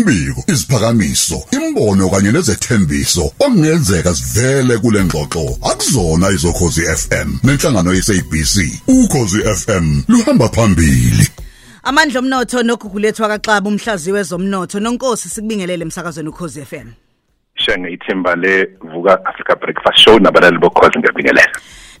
[0.00, 5.58] imbiko iziphakamiso imbono kanye nezethembiso okungenzeka sivele kule ngxoxo.
[5.70, 8.54] Akuzona izokhozi FM nenhlangano yeSABC
[8.88, 11.28] ukhozi FM luhamba phambili.
[11.82, 14.80] Amandla omnotho nogugulethwa kaXaba umhlaziwe wezomnotho.
[14.80, 16.88] Nonkosi sikubingelele emsakazweni ukhozi FM
[17.54, 21.52] shenge ithemba levuka Africa Breakfast Show nabalali bokhozi ngiyabingelela.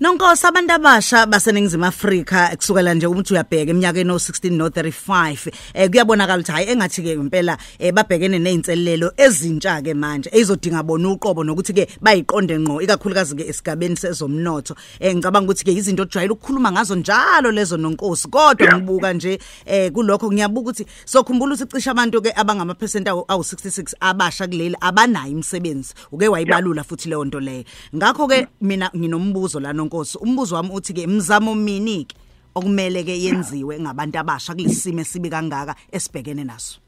[0.00, 6.52] Nonkosi abantu abasha baseningizimu Afrika kusukela nje ukuthi uyabheka eminyakeni no16 no35 eh kuyabonakala ukuthi
[6.52, 11.88] hayi engathi ke impela eh babhekene nezinselelo ezintsha ke manje ezodinga bona uqobo nokuthi ke
[12.00, 14.76] bayiqonde ngqo ikakhulukazi ke esigabeni sezomnotho.
[15.00, 18.28] Eh ngicabanga ukuthi ke izinto ojwayele ukukhuluma ngazo njalo lezo nonkosi.
[18.28, 23.24] Kodwa ngibuka nje eh kulokho ngiyabuka ukuthi sokhumbula ukuthi cisha abantu ke abangama percent awu
[23.26, 27.64] 66 abasha kuleli abanayo imisebenzi uke wayibalula futhi leyo nto leyo.
[27.96, 32.16] Ngakho ke mina nginombuzo la nonkosi umbuzo wami uthi ke imizamo miniki
[32.54, 36.80] okumele ke yenziwe ngabantu abasha kulisimo esibi kangaka esibhekene naso?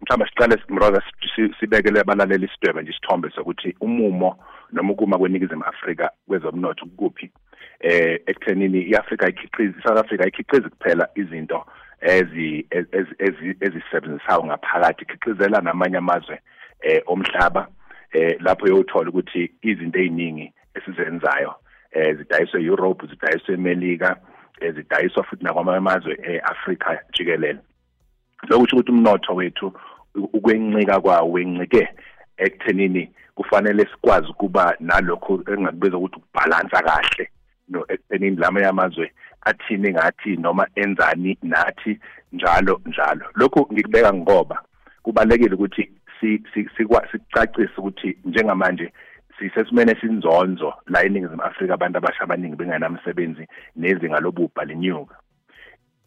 [0.00, 1.02] Mhlawumbe siqale simroza
[1.60, 4.38] sibekele abalaleli isidwebe nje isithombe sokuthi umumo
[4.72, 7.30] noma ukuma kweningizimu Afrika kwezomnotho kuphi
[7.80, 11.66] eh ekuthenini iAfrica ikhiqiza iSouth Africa ikhiqiza kuphela izinto
[12.00, 12.66] ezi
[13.60, 16.40] ezisebenzisayo ngaphakathi ikhiqizela namanye amazwe
[16.80, 17.68] eh omhlaba
[18.12, 21.54] eh lapho uyothola ukuthi izinto eziningi esizenzayo
[21.98, 24.16] eh zidayiswe Europe zidayiswe eMelika
[24.60, 27.58] eh, zidayiswa futhi nakwamanye amazwe eAfrica jikelele.
[28.48, 29.72] Lokusho ukuthi umnotho wethu
[30.14, 31.88] ukwencika kwawo wencike
[32.36, 37.30] ekuthenini kufanele sikwazi ukuba nalokho engakubiza ukuthi ukubalansa kahle
[37.68, 41.98] no ekuthenini lamanye amazwe athini ngathi noma enzani nathi
[42.32, 43.26] njalo njalo.
[43.34, 44.62] Lokhu ngikubeka ngoba
[45.02, 46.42] kubalekile ukuthi si
[46.76, 48.92] sicacise ukuthi njengamanje
[49.38, 55.16] sisesimene sinzonzo la eningizimu Afrika abantu abasha abaningi benganamsebenzi nezinga lobubha lenyuka.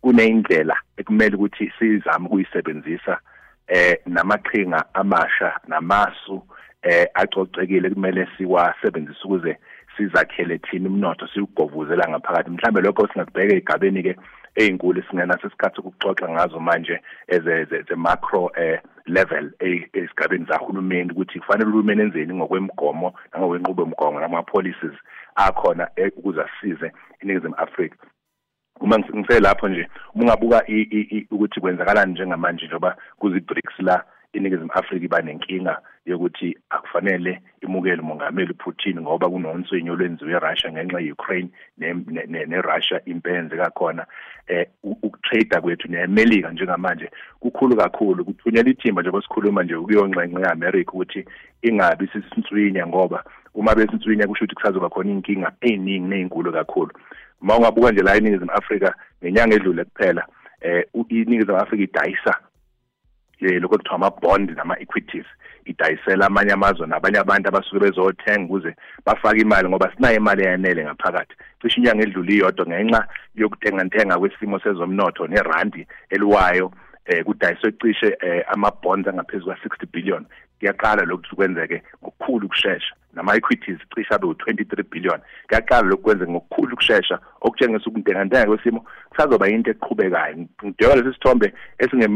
[0.01, 3.19] Kuneyindlela ekumele ukuthi sizame ukuyisebenzisa
[3.67, 6.43] eh namaqhinga amasha namasu
[6.81, 9.57] eh acocekile kumele siwasebenzise ukuze
[9.97, 12.49] sizakhele thina umnotho siugovuzela ngaphakathi.
[12.49, 14.15] Mhlambe lokho singakubheka egabeni ke
[14.55, 19.51] ezinkulu singena sesikhathi ukuxoxa ngazo manje eze ze macro eh level
[19.93, 24.97] esigabeni zahulumeni ukuthi kufanele uhulumeni enzeni ngokwemigomo nangokwenqubo yomgomo nama policies
[25.35, 26.91] akhona ukuze asize
[27.21, 27.97] iningizimu Afrika.
[28.79, 30.63] Uma ngiselapho nje ungabuka
[31.31, 34.03] ukuthi kwenzakalani njengamanje njoba kuzi BRICS la
[34.33, 41.49] iningizimu Afrika iba nenkinga yokuthi akufanele imukele umongameli uPutin ngoba kunonswenyo olwenziwe eRussia ngenxa yeUkraine
[41.77, 44.05] neRussia impenze kakhona.
[44.47, 48.25] Eh ukutrade kwethu neAmerica njengamanje kukhulu kakhulu.
[48.25, 51.25] Kuthunyela ithimba njengoba sikhuluma nje ukuyonxenxe yeAmerica ukuthi
[51.61, 53.23] ingabi sisinswinya ngoba
[53.53, 56.91] uma besinswinya kusho ukuthi kusazoba khona inkinga eziningi nezinkulu kakhulu.
[57.41, 60.25] Uma ungabuka nje la eningizimu Afrika ngenyanga edlule kuphela
[60.61, 62.35] eh iningizimu Afrika idayisa
[63.41, 65.25] eh lokho kuthiwa ama bond nama equities
[65.65, 71.35] idayisela amanye amazwe nabanye abantu abasuke bezothenga ukuze bafake imali ngoba sinayo imali eyanele ngaphakathi.
[71.61, 76.71] Cishe inyanga edlule iyodwa ngenxa yokutenga ntenga kwesimo sezomnotho nerandi eliwayo
[77.05, 80.25] eh kudayiswe cishe eh, ama bonds angaphezulu kwa 60 billion.
[80.61, 85.19] Kuyaqala lokhu kwenzeke ngokukhulu ukusheshsha nama equities cishe abe u23 billion.
[85.47, 90.35] Kuyaqala lokhu kwenzeke ngokukhulu ukusheshsha okutshengisa ukuntengantenga kwesimo kusazoba into eqhubekayo.
[90.65, 91.53] Ngidweba lesi sithombe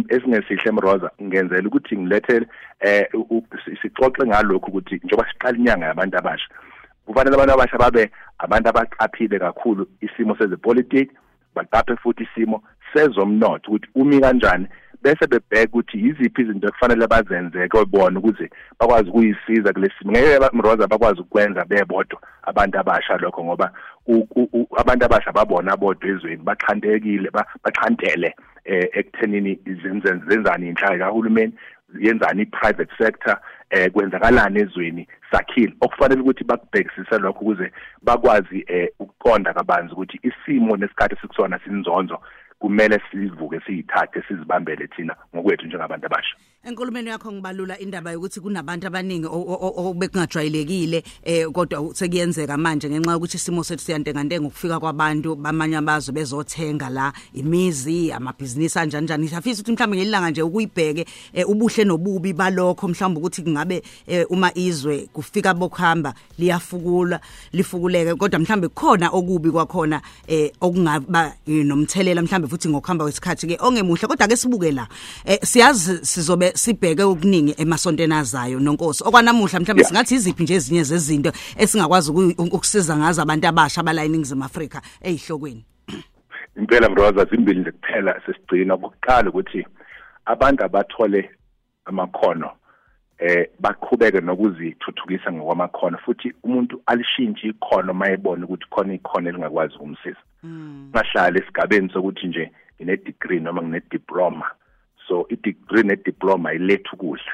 [0.10, 2.46] esingesihle emroza ngenzela ukuthi ngilethele
[2.80, 3.08] eh
[3.82, 6.50] sixoxe ngalokho ukuthi njengoba siqala inyanga yabantu abasha
[7.06, 11.16] kufanele abantu abasha babe abantu abaqaphile kakhulu isimo sezepolitiki
[11.56, 12.64] baqaphe futhi isimo
[12.94, 14.68] sezomnotho ukuthi umi kanjani
[15.06, 18.50] bese bebheka ukuthi yiziphi izinto ekufanele bazenze kobona ukuze
[18.80, 23.72] bakwazi ukuyisiza kulesimo ngeke mroza bakwazi ukwenza bebodwa abantu abasha lokho ngoba
[24.78, 27.30] abantu abasha babona bodwa ezweni baxhantekile
[27.64, 28.36] baxhantele
[28.66, 29.60] eh ekuthenini
[30.28, 31.54] zenzani inhlaka kahulumeni
[32.00, 33.38] yenzani i-private sector
[33.70, 35.74] eh kwenzakalani ezweni sakhile.
[35.82, 42.20] Okufanele ukuthi bakubhekisise lokho ukuze bakwazi eh ukuqonda kabanzi ukuthi isimo nesikhathi sikusona sinzonzo
[42.60, 46.36] kumele sivuke siyithathe sizibambele thina ngokwethu njengabantu abasha.
[46.66, 53.64] Enkulumeni yakho ngibalula indaba yokuthi kunabantu abaningi obekungajwayelekile eh kodwa sekuyenzeka manje ngenxa yokuthi isimo
[53.64, 59.98] sethu siyantengantenga ukufika kwabantu bamanye amazwe bezothenga la imizi amabhizinisi kanjani njani siyafisa ukuthi mhlawumbe
[59.98, 61.06] ngelilanga nje ukuyibheke
[61.46, 63.84] ubuhle nobubi balokho mhlawumbe ukuthi kungabe
[64.30, 67.20] uma izwe kufika bokuhamba liyafukula
[67.54, 74.08] lifukuleke kodwa mhlawumbe khona okubi kwakhona eh okungaba nomthelela mhlawumbe futhi ngokuhamba kwesikhathi ke ongemuhle.
[74.08, 74.88] Kodwa ke sibuke la
[75.44, 79.04] siyazi sizobe sibheke okuningi emasontweni azayo nonkosi.
[79.04, 82.12] Okwanamuhla mhlawumbe singathi iziphi nje ezinye zezinto esingakwazi
[82.56, 85.66] ukusiza ngazo abantu abasha abala iningizimu Afrika ezihlokweni
[86.56, 88.76] impela mroza zimbili nje kuphela sesigcina.
[88.76, 89.66] Ukuqala ukuthi
[90.26, 91.30] abantu abathole
[91.86, 92.52] amakhono
[93.18, 100.24] eh baqhubeke nokuzithuthukisa ngokwamakhono futhi umuntu alishintshe ikhono mayebona ukuthi khona ikhono elingakwazi ukumsiza.
[100.46, 104.46] Ngahlala esigabeni sokuthi nje ngine degree noma ngine diploma
[105.08, 107.34] so i degree ne diploma iletha ukudla.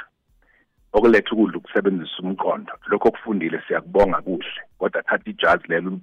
[0.94, 2.74] Okuletha ukudla ukusebenzisa umqondo.
[2.88, 6.00] Lokho okufundile siyakubonga kuhle kodwa thatha ijazi lelo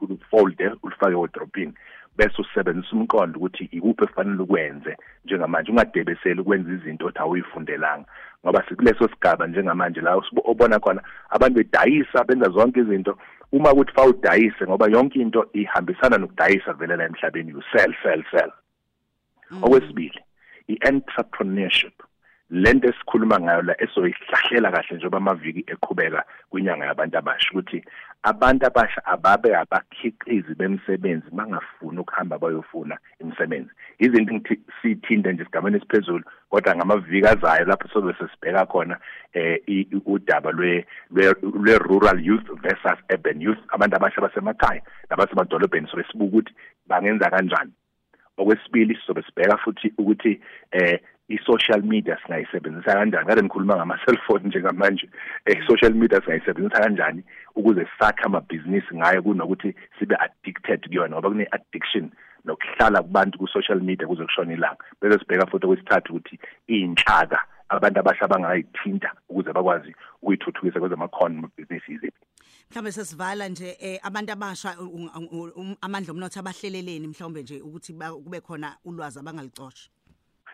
[0.00, 1.72] ulifolde ulifake wardrobe
[2.16, 5.70] bese usebenzisa umqondo ukuthi ikuphi efanele ukwenze njengamanje.
[5.70, 8.06] Ungadebeseli ukwenza izinto othi awuyifundelanga
[8.44, 13.18] ngoba sikuleso sigaba njengamanje la ubona khona abantu bedayisa benza zonke izinto.
[13.52, 18.24] Uma kuthi fa udayise ngoba yonke into ihambisana nokudayisa vele la emhlabeni you sell sell
[18.30, 18.52] sell.
[19.62, 20.20] Okwesibili
[20.68, 21.96] i-entrepreneurship.
[22.50, 27.84] Lento esikhuluma ngayo la esoyihlahlela kahle njengoba amaviki eqhubeka kwinyanga yabantu abasha ukuthi
[28.22, 33.70] abantu abasha ababe abakhiqizi bemsebenzi bangafuni ukuhamba bayofuna imisebenzi.
[33.98, 38.96] Izinto ngithi sithinde nje sigameni esiphezulu kodwa ngamaviki azayo lapho sobe sesibheka khona
[39.34, 39.60] eh
[40.06, 46.52] udaba lwe lwe rural youth versus urban youth abantu abasha basemakhaya nabasemadolobheni so sibuka ukuthi
[46.86, 47.72] bangenza kanjani.
[48.38, 50.40] Okwesibili sizobe sibheka futhi ukuthi
[50.70, 53.26] eh i-social media singayisebenzisa kanjani?
[53.26, 55.08] Ngale ngikhuluma ngama-cellphone njengamanje
[55.46, 57.22] i-social media singayisebenzisa kanjani
[57.56, 61.16] ukuze sakhe amabhizinisi ngayo kunokuthi sibe addicted kuyona?
[61.16, 62.10] Ngoba kune-addiction
[62.44, 64.84] nokuhlala kubantu ku-social media kuze kushona ilanga.
[65.00, 66.38] Bese sibheka futhi okwesithathu ukuthi
[66.68, 67.38] iy'nhlaka
[67.68, 72.07] abantu abasha abangayithinta ukuze bakwazi ukuyithuthukisa kwezamakhono amabhizinisi iziphi
[72.70, 74.76] mhlawumbe sesivala nje eh, abantu abasha
[75.80, 79.88] amandla omnotho abahleleleni mhlawumbe nje ukuthi kube khona ulwazi abangalicosha.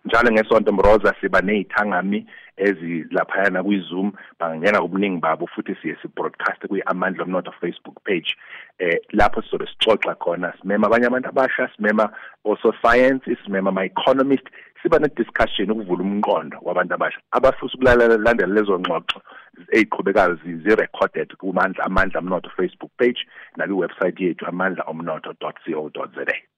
[0.04, 4.12] Njalo ngesonto mroza siba nezithangami ezilaphayana kwiZoom.
[4.40, 8.36] Bangena ubuningi babo futhi siye sibroadcast kwi-amandla omnotho Facebook page
[8.78, 10.52] eh lapho sizobe sixoxa khona.
[10.60, 12.10] Simema abanye abantu abasha simema
[12.44, 14.46] also science simema my economist
[14.82, 17.20] siba ne discussion ukuvula umqondo wabantu abasha.
[17.32, 19.20] Abafisa ukulalela landela lezo ngxoxo
[19.72, 23.26] eziqhubekayo zi-recorded kumandla amandla omnotho Facebook page
[23.56, 26.53] naku website yethu amandla omnotho.co.za